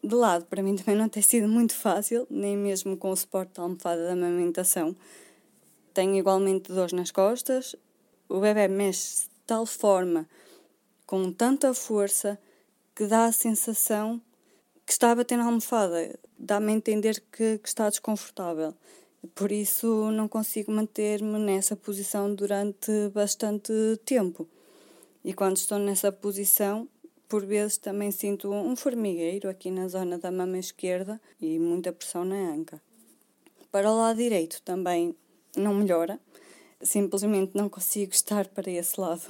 De 0.00 0.14
lado, 0.14 0.46
para 0.46 0.62
mim 0.62 0.76
também 0.76 0.94
não 0.94 1.08
tem 1.08 1.20
sido 1.20 1.48
muito 1.48 1.74
fácil, 1.74 2.24
nem 2.30 2.56
mesmo 2.56 2.96
com 2.96 3.10
o 3.10 3.16
suporte 3.16 3.54
da 3.54 3.62
almofada 3.62 4.04
da 4.04 4.12
amamentação. 4.12 4.94
Tenho 5.92 6.14
igualmente 6.14 6.72
dores 6.72 6.92
nas 6.92 7.10
costas, 7.10 7.74
o 8.28 8.38
bebê 8.38 8.68
mexe 8.68 9.24
de 9.24 9.30
tal 9.44 9.66
forma, 9.66 10.28
com 11.04 11.32
tanta 11.32 11.74
força, 11.74 12.38
que 12.94 13.06
dá 13.06 13.24
a 13.24 13.32
sensação 13.32 14.22
que 14.88 14.92
está 14.92 15.10
a 15.10 15.14
bater 15.14 15.36
na 15.36 15.44
almofada. 15.44 16.18
Dá-me 16.38 16.72
a 16.72 16.74
entender 16.74 17.22
que, 17.30 17.58
que 17.58 17.68
está 17.68 17.90
desconfortável. 17.90 18.74
Por 19.34 19.52
isso 19.52 20.10
não 20.10 20.26
consigo 20.26 20.72
manter-me 20.72 21.38
nessa 21.38 21.76
posição 21.76 22.34
durante 22.34 23.10
bastante 23.12 23.70
tempo. 24.06 24.48
E 25.22 25.34
quando 25.34 25.58
estou 25.58 25.78
nessa 25.78 26.10
posição, 26.10 26.88
por 27.28 27.44
vezes 27.44 27.76
também 27.76 28.10
sinto 28.10 28.50
um 28.50 28.74
formigueiro 28.74 29.50
aqui 29.50 29.70
na 29.70 29.88
zona 29.88 30.16
da 30.16 30.32
mama 30.32 30.56
esquerda 30.56 31.20
e 31.38 31.58
muita 31.58 31.92
pressão 31.92 32.24
na 32.24 32.36
anca. 32.36 32.80
Para 33.70 33.92
o 33.92 33.98
lado 33.98 34.16
direito 34.16 34.62
também 34.62 35.14
não 35.54 35.74
melhora, 35.74 36.18
simplesmente 36.80 37.52
não 37.54 37.68
consigo 37.68 38.14
estar 38.14 38.48
para 38.48 38.70
esse 38.70 38.98
lado. 38.98 39.26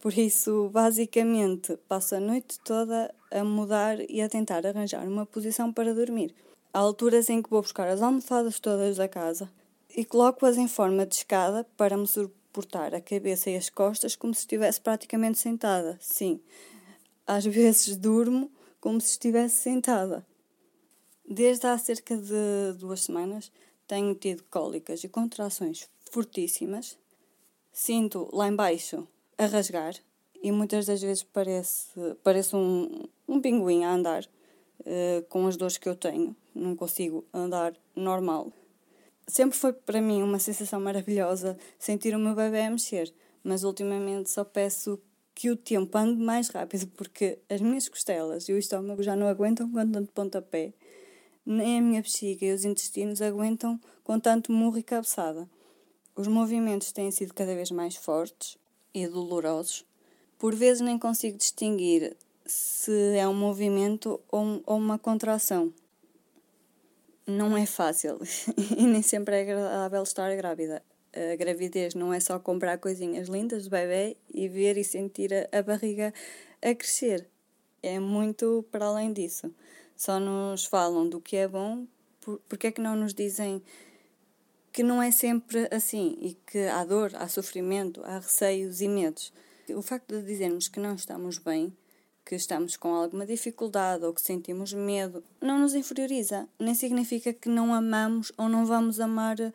Por 0.00 0.16
isso, 0.16 0.68
basicamente, 0.72 1.76
passo 1.88 2.14
a 2.14 2.20
noite 2.20 2.58
toda 2.60 3.12
a 3.30 3.42
mudar 3.42 3.98
e 4.10 4.20
a 4.20 4.28
tentar 4.28 4.66
arranjar 4.66 5.06
uma 5.06 5.26
posição 5.26 5.72
para 5.72 5.94
dormir. 5.94 6.34
Há 6.72 6.78
alturas 6.78 7.30
em 7.30 7.42
que 7.42 7.50
vou 7.50 7.62
buscar 7.62 7.88
as 7.88 8.02
almofadas 8.02 8.60
todas 8.60 8.98
da 8.98 9.08
casa 9.08 9.50
e 9.96 10.04
coloco-as 10.04 10.58
em 10.58 10.68
forma 10.68 11.06
de 11.06 11.14
escada 11.14 11.64
para 11.76 11.96
me 11.96 12.06
suportar 12.06 12.94
a 12.94 13.00
cabeça 13.00 13.50
e 13.50 13.56
as 13.56 13.70
costas 13.70 14.14
como 14.14 14.34
se 14.34 14.40
estivesse 14.40 14.80
praticamente 14.80 15.38
sentada. 15.38 15.96
Sim, 16.00 16.38
às 17.26 17.44
vezes 17.46 17.96
durmo 17.96 18.50
como 18.78 19.00
se 19.00 19.12
estivesse 19.12 19.56
sentada. 19.56 20.24
Desde 21.28 21.66
há 21.66 21.76
cerca 21.78 22.16
de 22.16 22.74
duas 22.78 23.02
semanas 23.02 23.50
tenho 23.88 24.14
tido 24.14 24.44
cólicas 24.50 25.02
e 25.02 25.08
contrações 25.08 25.88
fortíssimas. 26.10 26.98
Sinto 27.72 28.28
lá 28.32 28.48
embaixo 28.48 29.08
a 29.38 29.46
rasgar 29.46 29.94
e 30.42 30.52
muitas 30.52 30.86
das 30.86 31.00
vezes 31.00 31.22
parece, 31.22 31.88
parece 32.22 32.54
um, 32.54 33.04
um 33.26 33.40
pinguim 33.40 33.84
a 33.84 33.92
andar 33.92 34.24
uh, 34.80 35.22
com 35.28 35.46
as 35.46 35.56
dores 35.56 35.76
que 35.76 35.88
eu 35.88 35.96
tenho. 35.96 36.36
Não 36.54 36.76
consigo 36.76 37.24
andar 37.32 37.74
normal. 37.94 38.52
Sempre 39.26 39.58
foi 39.58 39.72
para 39.72 40.00
mim 40.00 40.22
uma 40.22 40.38
sensação 40.38 40.80
maravilhosa 40.80 41.58
sentir 41.78 42.14
o 42.14 42.18
meu 42.18 42.34
bebê 42.34 42.60
a 42.60 42.70
mexer, 42.70 43.12
mas 43.42 43.64
ultimamente 43.64 44.30
só 44.30 44.44
peço 44.44 45.00
que 45.34 45.50
o 45.50 45.56
tempo 45.56 45.98
ande 45.98 46.22
mais 46.22 46.48
rápido 46.48 46.86
porque 46.96 47.38
as 47.50 47.60
minhas 47.60 47.88
costelas 47.88 48.48
e 48.48 48.52
o 48.52 48.58
estômago 48.58 49.02
já 49.02 49.16
não 49.16 49.26
aguentam 49.26 49.70
com 49.70 49.90
tanto 49.90 50.12
pontapé, 50.12 50.72
nem 51.44 51.78
a 51.78 51.82
minha 51.82 52.00
bexiga 52.00 52.46
e 52.46 52.52
os 52.52 52.64
intestinos 52.64 53.20
aguentam 53.20 53.78
com 54.02 54.18
tanto 54.18 54.52
murro 54.52 54.78
e 54.78 54.82
cabeçada. 54.82 55.48
Os 56.14 56.28
movimentos 56.28 56.92
têm 56.92 57.10
sido 57.10 57.34
cada 57.34 57.54
vez 57.54 57.70
mais 57.70 57.96
fortes 57.96 58.56
e 58.96 59.06
dolorosos. 59.06 59.84
Por 60.38 60.54
vezes 60.54 60.80
nem 60.80 60.98
consigo 60.98 61.36
distinguir 61.36 62.16
se 62.46 63.16
é 63.16 63.28
um 63.28 63.34
movimento 63.34 64.18
ou, 64.30 64.62
ou 64.64 64.78
uma 64.78 64.98
contração. 64.98 65.72
Não 67.26 67.56
é 67.56 67.66
fácil 67.66 68.18
e 68.76 68.86
nem 68.86 69.02
sempre 69.02 69.36
é 69.36 69.42
agradável 69.42 70.02
estar 70.02 70.34
grávida. 70.34 70.82
A 71.12 71.36
gravidez 71.36 71.94
não 71.94 72.12
é 72.12 72.20
só 72.20 72.38
comprar 72.38 72.78
coisinhas 72.78 73.28
lindas 73.28 73.64
do 73.64 73.70
bebê 73.70 74.16
e 74.32 74.48
ver 74.48 74.78
e 74.78 74.84
sentir 74.84 75.32
a, 75.34 75.58
a 75.58 75.62
barriga 75.62 76.14
a 76.62 76.74
crescer. 76.74 77.28
É 77.82 77.98
muito 77.98 78.64
para 78.70 78.86
além 78.86 79.12
disso. 79.12 79.52
Só 79.94 80.18
nos 80.18 80.64
falam 80.64 81.08
do 81.08 81.20
que 81.20 81.36
é 81.36 81.48
bom, 81.48 81.86
por, 82.20 82.40
porque 82.48 82.68
é 82.68 82.72
que 82.72 82.80
não 82.80 82.96
nos 82.96 83.12
dizem 83.12 83.62
que 84.76 84.82
não 84.82 85.02
é 85.02 85.10
sempre 85.10 85.66
assim 85.70 86.18
e 86.20 86.34
que 86.34 86.66
há 86.66 86.84
dor, 86.84 87.10
há 87.14 87.26
sofrimento, 87.28 88.02
há 88.04 88.18
receios 88.18 88.82
e 88.82 88.88
medos. 88.88 89.32
O 89.70 89.80
facto 89.80 90.14
de 90.14 90.22
dizermos 90.22 90.68
que 90.68 90.78
não 90.78 90.94
estamos 90.94 91.38
bem, 91.38 91.74
que 92.22 92.34
estamos 92.34 92.76
com 92.76 92.92
alguma 92.94 93.24
dificuldade 93.24 94.04
ou 94.04 94.12
que 94.12 94.20
sentimos 94.20 94.74
medo, 94.74 95.24
não 95.40 95.58
nos 95.60 95.74
inferioriza. 95.74 96.46
Nem 96.60 96.74
significa 96.74 97.32
que 97.32 97.48
não 97.48 97.72
amamos 97.72 98.30
ou 98.36 98.50
não 98.50 98.66
vamos 98.66 99.00
amar 99.00 99.40
uh, 99.40 99.52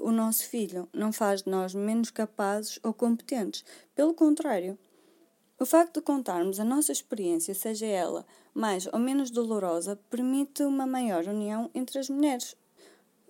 o 0.00 0.10
nosso 0.10 0.48
filho. 0.48 0.88
Não 0.94 1.12
faz 1.12 1.42
de 1.42 1.50
nós 1.50 1.74
menos 1.74 2.10
capazes 2.10 2.80
ou 2.82 2.94
competentes. 2.94 3.66
Pelo 3.94 4.14
contrário. 4.14 4.78
O 5.60 5.66
facto 5.66 5.96
de 5.96 6.06
contarmos 6.06 6.58
a 6.58 6.64
nossa 6.64 6.90
experiência, 6.90 7.54
seja 7.54 7.84
ela 7.84 8.24
mais 8.54 8.86
ou 8.86 8.98
menos 8.98 9.30
dolorosa, 9.30 10.00
permite 10.08 10.62
uma 10.62 10.86
maior 10.86 11.26
união 11.26 11.70
entre 11.74 11.98
as 11.98 12.08
mulheres, 12.08 12.56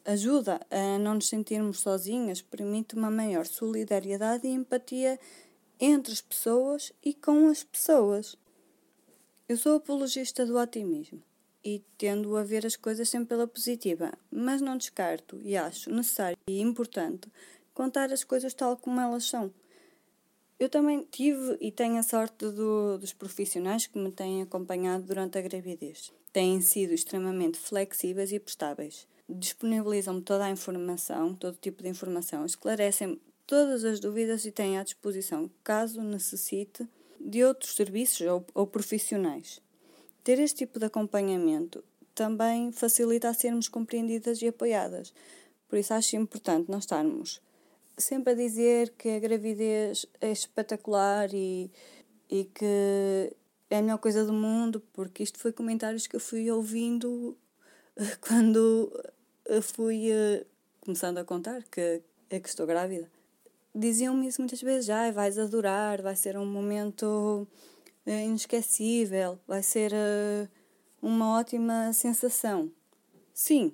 ajuda 0.05 0.61
a 0.71 0.99
não 0.99 1.15
nos 1.15 1.29
sentirmos 1.29 1.81
sozinhas, 1.81 2.43
permite 2.43 2.95
uma 2.95 3.11
maior 3.11 3.47
solidariedade 3.47 4.47
e 4.47 4.51
empatia 4.51 5.19
entre 5.81 6.13
as 6.13 6.21
pessoas 6.21 6.93
e 7.03 7.15
com 7.15 7.49
as 7.49 7.65
pessoas. 7.65 8.37
Eu 9.49 9.57
sou 9.57 9.77
apologista 9.77 10.45
do 10.45 10.59
otimismo 10.59 11.23
e 11.65 11.83
tendo 11.97 12.37
a 12.37 12.45
ver 12.45 12.67
as 12.67 12.77
coisas 12.77 13.09
sempre 13.09 13.29
pela 13.29 13.47
positiva, 13.47 14.13
mas 14.31 14.61
não 14.61 14.77
descarto 14.77 15.41
e 15.43 15.57
acho 15.57 15.91
necessário 15.91 16.37
e 16.47 16.61
importante 16.61 17.29
contar 17.73 18.13
as 18.13 18.23
coisas 18.23 18.53
tal 18.55 18.77
como 18.77 19.01
elas 19.01 19.25
são. 19.25 19.53
Eu 20.59 20.69
também 20.69 21.07
tive 21.11 21.57
e 21.61 21.73
tenho 21.73 21.99
a 21.99 22.03
sorte 22.03 22.49
do, 22.51 22.97
dos 22.99 23.13
profissionais 23.13 23.87
que 23.87 23.99
me 23.99 24.13
têm 24.13 24.43
acompanhado 24.43 25.05
durante 25.05 25.37
a 25.37 25.43
gravidez. 25.43 26.13
Têm 26.33 26.61
sido 26.61 26.93
extremamente 26.93 27.59
flexíveis 27.59 28.33
e 28.33 28.39
prestáveis 28.39 29.07
disponibilizam-me 29.29 30.23
toda 30.23 30.45
a 30.45 30.51
informação, 30.51 31.35
todo 31.35 31.57
tipo 31.57 31.83
de 31.83 31.89
informação, 31.89 32.45
esclarecem 32.45 33.21
todas 33.47 33.85
as 33.85 34.01
dúvidas 34.01 34.45
e 34.45 34.53
têm 34.53 34.79
à 34.79 34.83
disposição, 34.83 35.51
caso 35.63 36.03
necessite, 36.03 36.89
de 37.21 37.43
outros 37.43 37.75
serviços 37.75 38.27
ou, 38.27 38.45
ou 38.55 38.67
profissionais. 38.67 39.61
Ter 40.23 40.39
este 40.39 40.59
tipo 40.59 40.79
de 40.79 40.87
acompanhamento 40.87 41.83
também 42.15 42.71
facilita 42.71 43.29
a 43.29 43.35
sermos 43.35 43.69
compreendidas 43.69 44.41
e 44.41 44.49
apoiadas. 44.49 45.13
Por 45.69 45.79
isso 45.79 45.95
acho 45.95 46.17
importante 46.17 46.71
nós 46.71 46.85
estarmos 46.85 47.41
sempre 47.97 48.33
a 48.33 48.37
dizer 48.37 48.93
que 48.97 49.09
a 49.09 49.19
gravidez 49.19 50.07
é 50.21 50.31
espetacular 50.31 51.33
e, 51.33 51.71
e 52.31 52.45
que 52.45 53.35
é 53.71 53.79
a 53.79 53.83
melhor 53.83 53.99
coisa 53.99 54.25
do 54.25 54.33
mundo, 54.33 54.83
porque 54.93 55.23
isto 55.23 55.39
foi 55.39 55.53
comentários 55.53 56.07
que 56.07 56.17
eu 56.17 56.21
fui 56.21 56.51
ouvindo 56.51 57.37
quando 58.21 58.91
fui 59.63 60.11
uh, 60.11 60.45
começando 60.81 61.19
a 61.19 61.25
contar 61.25 61.63
que 61.65 62.03
é 62.31 62.41
que 62.41 62.49
estou 62.49 62.67
grávida. 62.67 63.11
Diziam-me 63.75 64.27
isso 64.27 64.41
muitas 64.41 64.61
vezes, 64.61 64.87
já 64.87 65.11
vais 65.11 65.39
adorar, 65.39 66.03
vai 66.03 66.17
ser 66.17 66.37
um 66.37 66.47
momento 66.47 67.47
uh, 68.07 68.11
inesquecível, 68.11 69.39
vai 69.47 69.63
ser 69.63 69.93
uh, 69.93 70.49
uma 71.01 71.39
ótima 71.39 71.93
sensação. 71.93 72.71
Sim, 73.33 73.73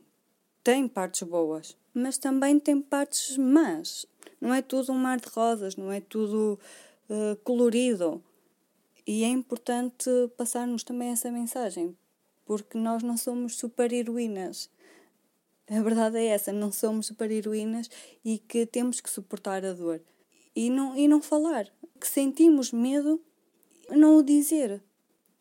tem 0.62 0.86
partes 0.86 1.22
boas, 1.22 1.76
mas 1.94 2.18
também 2.18 2.58
tem 2.58 2.80
partes 2.80 3.36
más. 3.38 4.06
Não 4.40 4.52
é 4.52 4.60
tudo 4.60 4.92
um 4.92 4.98
mar 4.98 5.18
de 5.18 5.28
rosas, 5.28 5.76
não 5.76 5.92
é 5.92 6.00
tudo 6.00 6.58
colorido. 7.42 8.22
E 9.06 9.24
é 9.24 9.26
importante 9.26 10.08
passarmos 10.36 10.82
também 10.82 11.08
essa 11.08 11.30
mensagem, 11.30 11.96
porque 12.50 12.76
nós 12.76 13.00
não 13.04 13.16
somos 13.16 13.54
super-heroínas. 13.54 14.68
A 15.70 15.80
verdade 15.80 16.18
é 16.18 16.26
essa, 16.26 16.52
não 16.52 16.72
somos 16.72 17.06
super-heroínas 17.06 17.88
e 18.24 18.38
que 18.38 18.66
temos 18.66 19.00
que 19.00 19.08
suportar 19.08 19.64
a 19.64 19.72
dor. 19.72 20.00
E 20.56 20.68
não, 20.68 20.96
e 20.96 21.06
não 21.06 21.22
falar. 21.22 21.68
Que 22.00 22.08
sentimos 22.08 22.72
medo, 22.72 23.20
não 23.88 24.16
o 24.16 24.22
dizer. 24.24 24.82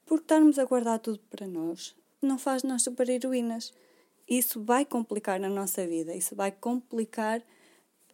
Porque 0.06 0.24
estarmos 0.24 0.60
a 0.60 0.66
guardar 0.66 1.00
tudo 1.00 1.20
para 1.32 1.48
nós 1.48 1.96
não 2.22 2.38
faz 2.38 2.62
nós 2.62 2.84
super-heroínas. 2.84 3.74
Isso 4.28 4.62
vai 4.62 4.86
complicar 4.86 5.40
na 5.40 5.50
nossa 5.50 5.88
vida, 5.88 6.16
isso 6.16 6.36
vai 6.36 6.52
complicar 6.52 7.42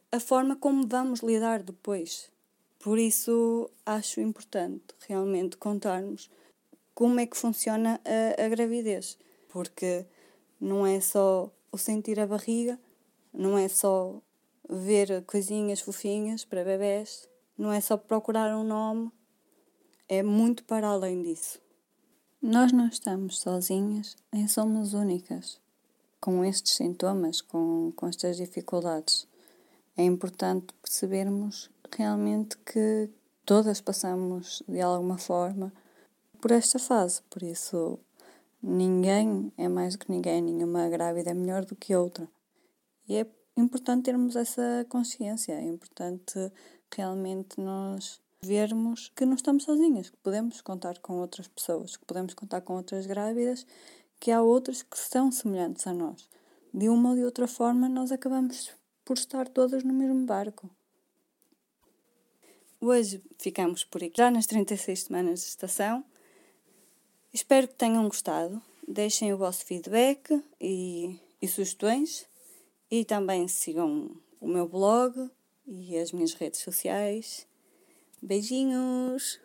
a 0.09 0.21
forma 0.21 0.55
como 0.55 0.87
vamos 0.87 1.19
lidar 1.19 1.61
depois. 1.61 2.31
Por 2.79 2.97
isso 2.97 3.69
acho 3.85 4.21
importante 4.21 4.95
realmente 5.05 5.57
contarmos 5.57 6.29
como 6.95 7.19
é 7.19 7.25
que 7.25 7.37
funciona 7.37 7.99
a, 8.05 8.45
a 8.45 8.47
gravidez, 8.47 9.17
porque 9.49 10.05
não 10.59 10.87
é 10.87 11.01
só 11.01 11.51
o 11.71 11.77
sentir 11.77 12.19
a 12.19 12.25
barriga, 12.25 12.79
não 13.33 13.57
é 13.57 13.67
só 13.67 14.21
ver 14.67 15.23
coisinhas 15.25 15.81
fofinhas 15.81 16.45
para 16.45 16.63
bebés, 16.63 17.29
não 17.57 17.71
é 17.71 17.81
só 17.81 17.97
procurar 17.97 18.55
um 18.55 18.63
nome, 18.63 19.11
é 20.07 20.23
muito 20.23 20.63
para 20.63 20.87
além 20.87 21.21
disso. 21.21 21.59
Nós 22.41 22.71
não 22.71 22.87
estamos 22.87 23.39
sozinhas, 23.39 24.15
nem 24.31 24.47
somos 24.47 24.93
únicas 24.93 25.59
com 26.21 26.45
estes 26.45 26.75
sintomas, 26.75 27.41
com, 27.41 27.91
com 27.95 28.07
estas 28.07 28.37
dificuldades. 28.37 29.27
É 29.97 30.03
importante 30.03 30.73
percebermos 30.81 31.69
realmente 31.95 32.57
que 32.59 33.09
todas 33.45 33.81
passamos 33.81 34.63
de 34.67 34.81
alguma 34.81 35.17
forma 35.17 35.73
por 36.45 36.51
esta 36.51 36.77
fase, 36.77 37.23
por 37.23 37.41
isso 37.41 37.97
ninguém 38.61 39.51
é 39.57 39.67
mais 39.67 39.95
do 39.95 40.05
que 40.05 40.11
ninguém, 40.11 40.43
nenhuma 40.43 40.87
grávida 40.89 41.31
é 41.31 41.33
melhor 41.33 41.65
do 41.65 41.75
que 41.75 41.95
outra. 41.95 42.29
E 43.09 43.15
é 43.15 43.25
importante 43.57 44.03
termos 44.03 44.35
essa 44.35 44.85
consciência, 44.87 45.53
é 45.53 45.63
importante 45.63 46.51
realmente 46.95 47.59
nós 47.59 48.21
vermos 48.43 49.11
que 49.15 49.25
não 49.25 49.33
estamos 49.33 49.63
sozinhas, 49.63 50.11
que 50.11 50.17
podemos 50.17 50.61
contar 50.61 50.99
com 50.99 51.17
outras 51.17 51.47
pessoas, 51.47 51.97
que 51.97 52.05
podemos 52.05 52.35
contar 52.35 52.61
com 52.61 52.75
outras 52.75 53.07
grávidas, 53.07 53.65
que 54.19 54.29
há 54.29 54.39
outras 54.39 54.83
que 54.83 54.99
são 54.99 55.31
semelhantes 55.31 55.87
a 55.87 55.93
nós. 55.93 56.29
De 56.71 56.87
uma 56.89 57.09
ou 57.09 57.15
de 57.15 57.23
outra 57.23 57.47
forma, 57.47 57.89
nós 57.89 58.11
acabamos 58.11 58.69
por 59.03 59.17
estar 59.17 59.47
todas 59.47 59.83
no 59.83 59.93
mesmo 59.95 60.27
barco. 60.27 60.69
Hoje 62.79 63.19
ficamos 63.39 63.83
por 63.83 64.03
aqui, 64.03 64.13
já 64.15 64.29
nas 64.29 64.45
36 64.45 65.05
semanas 65.05 65.39
de 65.39 65.47
estação. 65.47 66.05
Espero 67.35 67.67
que 67.67 67.75
tenham 67.75 68.07
gostado. 68.07 68.61
Deixem 68.87 69.33
o 69.33 69.37
vosso 69.37 69.65
feedback 69.65 70.41
e, 70.57 71.19
e 71.41 71.47
sugestões. 71.49 72.25
E 72.89 73.03
também 73.03 73.45
sigam 73.49 74.09
o 74.39 74.47
meu 74.47 74.69
blog 74.69 75.29
e 75.67 75.97
as 75.97 76.13
minhas 76.13 76.33
redes 76.33 76.61
sociais. 76.61 77.45
Beijinhos! 78.21 79.37